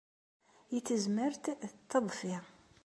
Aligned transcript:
I 0.77 0.79
tezmert 0.87 1.45
d 1.71 1.73
tadfi! 1.89 2.35